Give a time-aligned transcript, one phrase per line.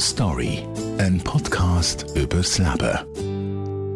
[0.00, 0.60] Story,
[0.98, 2.98] ein Podcast übers Leben.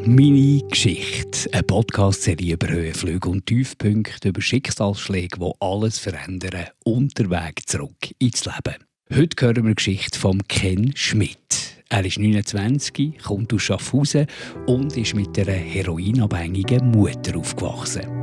[0.04, 8.14] Meine Geschichte, eine Podcast-Serie über Höhenflüge und Tiefpunkte, über Schicksalsschläge, die alles verändern, unterwegs zurück
[8.18, 8.76] ins Leben.
[9.14, 11.82] Heute hören wir die Geschichte von Ken Schmidt.
[11.88, 14.26] Er ist 29, kommt aus Schaffhausen
[14.66, 18.15] und ist mit einer heroinabhängigen Mutter aufgewachsen.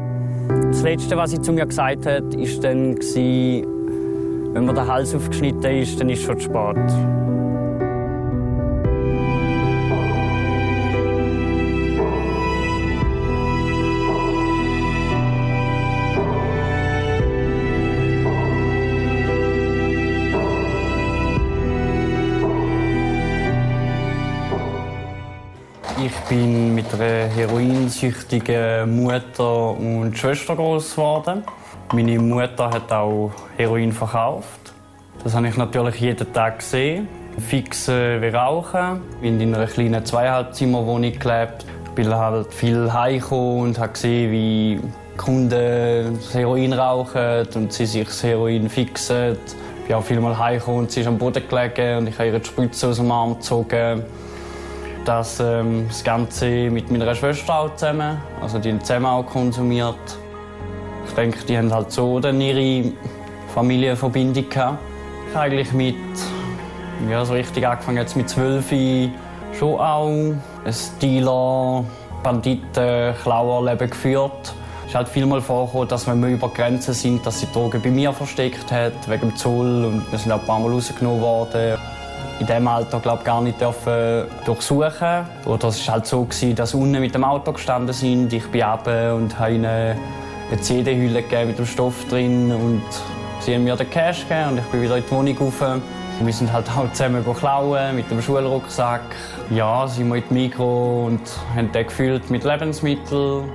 [0.48, 3.00] Das Letzte, was sie zu mir gesagt hat, war dann,
[4.54, 6.78] wenn mir der Hals aufgeschnitten ist, dann ist schon zu spät.
[26.06, 31.46] Ich bin mit einer heroinsüchtigen Mutter und Schwester groß geworden.
[31.94, 34.74] Meine Mutter hat auch Heroin verkauft.
[35.24, 37.08] Das habe ich natürlich jeden Tag gesehen.
[37.48, 39.02] Fix wie Rauchen.
[39.14, 41.66] Ich bin in einer kleinen Zweieinhalbzimmerwohnung gelebt.
[41.86, 44.82] Ich bin halt viel heimgekommen und habe gesehen, wie
[45.16, 49.38] Kunden das Heroin rauchen und sie sich das Heroin fixen.
[49.80, 52.28] Ich bin auch viel mal heimgekommen und sie ist am Boden gelegen und ich habe
[52.28, 54.04] ihre Spritze aus dem Arm gezogen
[55.06, 58.18] das, ähm, das Ganze mit meiner Schwester auch zusammen.
[58.42, 59.96] Also die zusammen auch konsumiert.
[61.08, 62.92] Ich denke, die haben halt so dann ihre
[63.54, 64.80] Familienverbindung gehabt.
[65.30, 65.96] Ich habe eigentlich mit,
[67.10, 70.42] ja, so richtig angefangen jetzt mit zwölf schon auch ein
[71.02, 71.84] Dealer,
[72.24, 74.54] Banditen, Klauerleben geführt.
[74.84, 77.90] Es ist halt vielmal vorgekommen, dass wenn wir über Grenzen sind, dass sie Drogen bei
[77.90, 79.86] mir versteckt hat, wegen dem Zoll.
[79.86, 81.78] Und wir sind auch ein paar Mal rausgenommen worden
[82.40, 86.74] in diesem Alter glaub, gar nicht dürfen durchsuchen Oder es war halt so, gewesen, dass
[86.74, 88.34] unten mit dem Auto gestanden sind.
[88.34, 92.84] Ich bin runter und habe ihnen eine CD-Hülle mit dem Stoff drin und
[93.40, 95.64] sie haben mir den Cash gegeben und ich bin wieder in die Wohnung rauf.
[96.22, 99.02] Wir sind halt auch zusammen klauen mit dem Schulrucksack.
[99.50, 101.22] Ja, sind wir in die Mikro und
[101.56, 103.50] haben den gefüllt mit Lebensmitteln.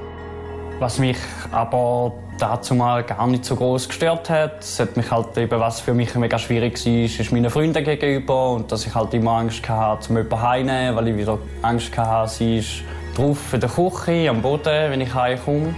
[0.79, 1.19] Was mich
[1.51, 4.61] aber dazu mal gar nicht so groß gestört hat.
[4.61, 8.51] Es hat mich halt eben, was für mich mega schwierig war, ist meinen Freunden gegenüber
[8.51, 12.31] und dass ich halt immer Angst hatte, zum jemanden heimzunehmen, weil ich wieder Angst hatte,
[12.31, 12.83] sie ist
[13.17, 15.75] drauf in der Küche, am Boden, wenn ich heimkomme.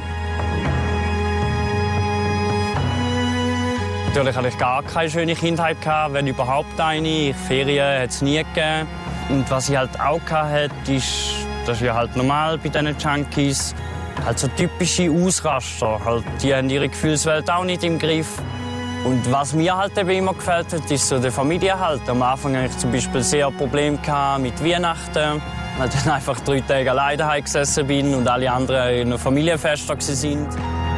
[4.08, 5.76] Natürlich hatte ich gar keine schöne Kindheit,
[6.10, 7.32] wenn überhaupt eine.
[7.32, 8.88] Ferien hat es nie gegeben.
[9.28, 13.72] Und was ich halt auch hatte, ist, das ist ja halt normal bei diesen Junkies,
[14.24, 16.00] Halt so typische Ausraster.
[16.04, 18.40] Halt, die haben ihre Gefühlswelt auch nicht im Griff.
[19.04, 22.06] Und was mir halt eben immer gefällt hat, ist so der Familienhalt.
[22.08, 23.98] Am Anfang hatte ich zum Beispiel sehr Probleme
[24.38, 25.40] mit Weihnachten.
[25.78, 29.88] Weil ich dann einfach drei Tage alleine gesessen bin und alle anderen in einem Familienfest
[29.88, 30.89] waren.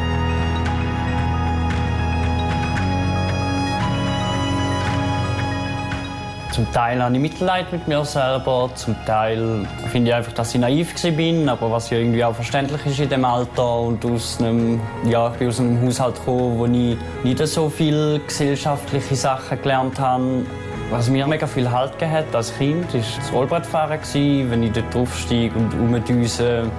[6.53, 10.61] Zum Teil habe ich Mitleid mit mir selber, zum Teil finde ich einfach, dass ich
[10.61, 14.79] naiv bin, aber was ja irgendwie auch verständlich ist in dem Alter und aus einem,
[15.07, 19.99] ja, ich bin aus einem Haushalt gekommen, wo ich nicht so viele gesellschaftliche Sachen gelernt
[19.99, 20.45] habe.
[20.91, 24.51] Was mir mega viel Halt gegeben hat als Kind, war das Rollbrettfahren.
[24.51, 26.71] Wenn ich dort draufsteige und rumdüse,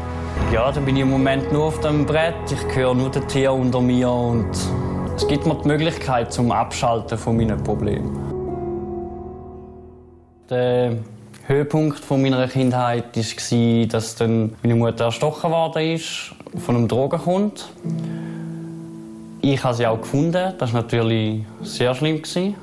[0.54, 2.36] ja, dann bin ich im Moment nur auf dem Brett.
[2.46, 4.52] Ich höre nur den Tier unter mir und
[5.16, 8.33] es gibt mir die Möglichkeit zum Abschalten von meinen Problemen.
[10.54, 10.98] Der
[11.48, 17.70] Höhepunkt meiner Kindheit war, dass dann meine Mutter erstochen ist, von einem Drogenkund.
[19.42, 20.54] Ich habe sie auch gefunden.
[20.60, 22.18] Das war natürlich sehr schlimm.
[22.18, 22.56] Ich bin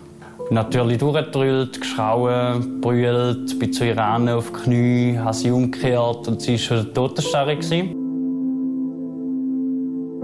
[0.50, 6.52] natürlich durchgedrüllt, geschrauen, brüllt, bin zu ihr auf die Knie, habe sie umgekehrt und sie
[6.52, 7.58] war schon Totenstarre.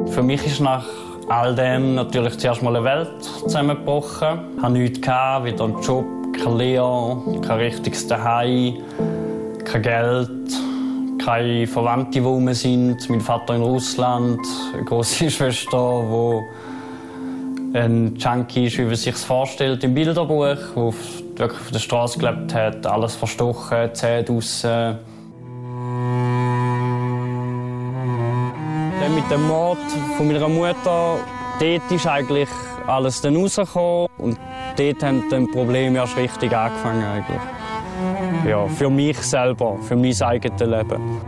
[0.06, 0.87] Für mich ist nach
[1.28, 4.38] all dem natürlich zuerst mal eine Welt zusammengebrochen.
[4.56, 6.06] Ich hatte nichts, weder einen Job,
[6.42, 8.74] keine Lehre, kein richtiges Zuhause,
[9.64, 10.30] kein Geld,
[11.24, 13.08] keine Verwandte, die rum sind.
[13.08, 14.41] Mein Vater in Russland,
[14.74, 16.02] eine große Schwester,
[17.72, 20.56] die ein Junkie ist, wie man sich vorstellt im Bilderbuch, der
[21.38, 24.98] wirklich auf der Straße gelebt hat, alles verstochen, Zähne draussen.
[29.15, 29.78] Mit dem Mord
[30.16, 31.18] von meiner Mutter,
[31.60, 32.48] dort ist eigentlich
[32.86, 34.09] alles dann rausgekommen.
[34.18, 34.39] Und
[34.77, 37.41] dort haben dann Probleme erst richtig angefangen eigentlich.
[38.47, 41.21] Ja, für mich selber, für mein eigenes Leben.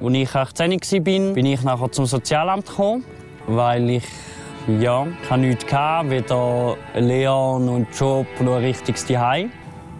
[0.00, 3.04] Als ich 18 war, bin ich nachher zum Sozialamt gekommen,
[3.46, 4.04] weil ich
[4.80, 9.50] ja, ich hatte, weder eine Lehre noch einen Job noch ein richtiges Zuhause.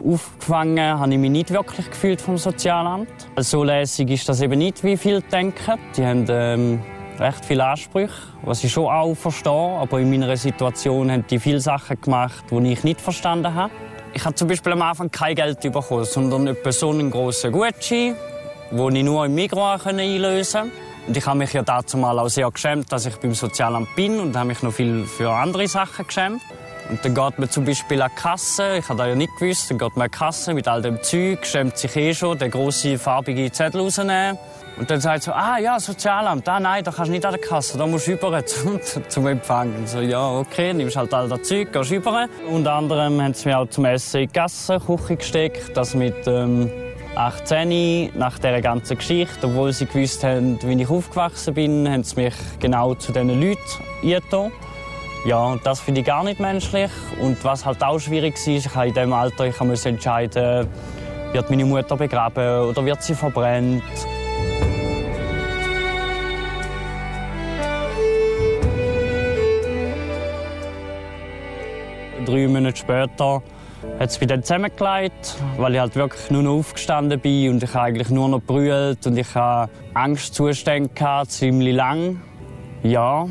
[0.05, 3.09] Aufgefangen habe ich mich nicht wirklich gefühlt vom Sozialamt.
[3.39, 5.79] So lässig ist das eben nicht, wie viele denken.
[5.97, 6.83] Die haben ähm,
[7.19, 8.13] recht viele Ansprüche,
[8.43, 9.51] was ich schon auch verstehe.
[9.51, 13.73] Aber in meiner Situation haben die viele Sachen gemacht, die ich nicht verstanden habe.
[14.13, 18.15] Ich habe zum Beispiel am Anfang kein Geld bekommen, sondern etwa so einen grossen Gutschein,
[18.71, 20.77] den ich nur im Mikro einlösen konnte.
[21.07, 24.21] Und ich habe mich ja dazu mal auch sehr geschämt, dass ich beim Sozialamt bin
[24.21, 26.41] und habe mich noch viel für andere Sachen geschämt.
[26.91, 29.71] Und dann geht man zum Beispiel an die Kasse, ich habe das ja nicht gewusst,
[29.71, 32.51] dann geht man an die Kasse mit all dem Zeug, schämt sich eh schon, den
[32.51, 34.39] grossen farbigen Zettel rausnehmen.
[34.77, 37.41] Und dann sagt so, ah ja, Sozialamt, ah nein, da kannst du nicht an der
[37.41, 39.75] Kasse, da musst du rüber zum, zum Empfang.
[39.75, 42.27] Und so, ja, okay, nimmst halt all das Zeug, gehst rüber.
[42.51, 46.71] Unter anderem haben sie mich auch zum Essen in die Gassenküche gesteckt, das mit ähm,
[47.15, 52.17] 18 nach dieser ganzen Geschichte, obwohl sie gewusst haben, wie ich aufgewachsen bin, haben sie
[52.17, 53.61] mich genau zu diesen Leuten
[54.03, 54.53] eingetan.
[55.25, 56.91] Ja, das finde ich gar nicht menschlich.
[57.19, 60.69] Und was halt auch schwierig war, ich habe in diesem Alter ich musste entscheiden,
[61.33, 63.83] wird meine Mutter begraben oder wird sie verbrannt.
[72.27, 73.43] Drei Monate später
[73.99, 77.75] hat es mich dann zusammengelegt, weil ich halt wirklich nur noch aufgestanden bin und ich
[77.75, 82.21] eigentlich nur noch brüllt und ich hatte Angstzustände gehabt, ziemlich lang.
[82.83, 83.27] Ja,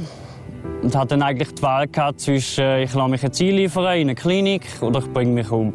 [0.84, 4.16] und hatte dann eigentlich die Wahl gehabt zwischen ich lasse mich jetzt einliefern in eine
[4.16, 5.74] Klinik oder ich bringe mich um.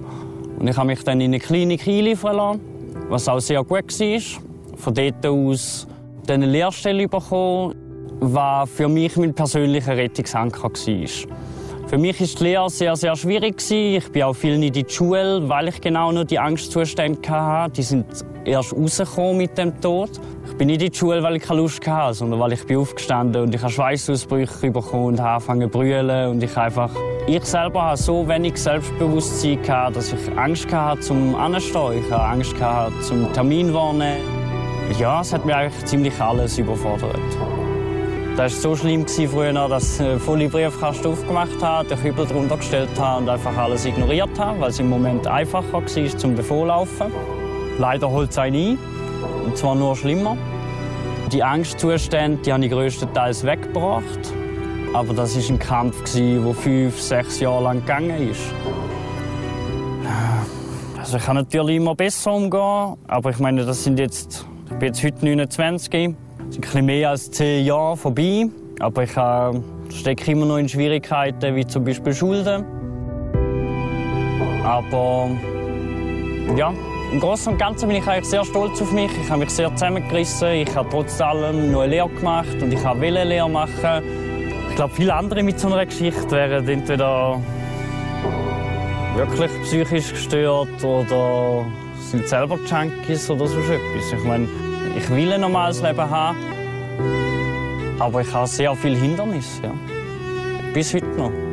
[0.58, 2.60] Und ich habe mich dann in eine Klinik einliefern lassen,
[3.08, 4.20] was auch sehr gut war.
[4.76, 5.86] Von dort aus
[6.28, 7.74] eine Lehrstelle bekommen,
[8.20, 10.70] was für mich mein persönlicher Rettungsanker war.
[11.88, 13.62] Für mich war die Lehre sehr, sehr schwierig.
[13.70, 17.72] Ich bin auch viel nicht in die Schule, weil ich genau nur die Angstzustände hatte.
[17.72, 18.04] Die sind
[18.48, 20.10] erst rausgekommen mit dem Tod.
[20.46, 22.78] Ich bin nicht in die Schule, weil ich keine Lust hatte, sondern weil ich bin
[22.78, 26.30] aufgestanden und ich habe Schweißausbrüche bekommen und habe angefangen zu brüllen.
[26.30, 26.90] Und ich einfach,
[27.26, 31.98] ich selber habe so wenig Selbstbewusstsein gehabt, dass ich Angst hatte, zum Anstehen.
[31.98, 34.22] Ich hatte Angst gehabt, zum Termin wahrnehmen.
[34.98, 37.20] Ja, es hat mir eigentlich ziemlich alles überfordert.
[38.38, 42.56] Das war so schlimm früher, dass ich äh, volle Briefkasten aufgemacht habe, den Kübel drunter
[42.56, 47.08] gestellt habe und einfach alles ignoriert habe, weil es im Moment einfacher war zum Davonlaufen.
[47.78, 48.78] Leider holt es einen ein,
[49.44, 50.36] und zwar nur schlimmer.
[51.32, 54.32] Die Angstzustände die habe ich größtenteils weggebracht.
[54.94, 58.52] Aber das war ein Kampf, der fünf, sechs Jahre lang gegangen ist.
[60.98, 64.88] Also ich kann natürlich immer besser umgehen, aber ich meine, das sind jetzt, ich bin
[64.88, 66.14] jetzt heute 29
[66.48, 68.46] es sind ein mehr als zehn Jahre vorbei,
[68.80, 69.52] aber ich äh,
[69.90, 72.64] stecke immer noch in Schwierigkeiten, wie zum Beispiel Schulden.
[74.64, 75.30] Aber
[76.56, 76.72] ja,
[77.12, 79.10] im Großen und Ganzen bin ich eigentlich sehr stolz auf mich.
[79.22, 80.48] Ich habe mich sehr zusammengerissen.
[80.48, 84.02] Ich habe trotz allem noch eine Lehre gemacht und ich habe eine Lehre machen.
[84.68, 87.40] Ich glaube, viele andere mit so einer Geschichte wären entweder
[89.14, 91.64] wirklich psychisch gestört oder
[91.98, 94.12] sind selber Junkies oder so etwas.
[94.12, 94.48] Ich meine,
[94.96, 96.36] ich will ein normales Leben haben,
[97.98, 99.62] aber ich habe sehr viele Hindernisse.
[99.64, 99.72] Ja.
[100.72, 101.47] Bis heute noch.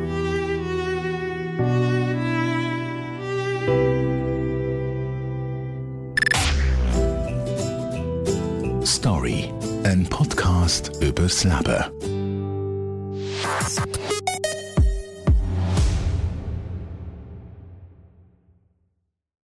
[8.96, 9.52] Story,
[9.84, 11.84] ein Podcast übers Leben.